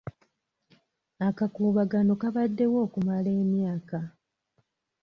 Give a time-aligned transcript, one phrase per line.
[1.27, 3.99] Akakuubagano kabaddewo okumala emyaka.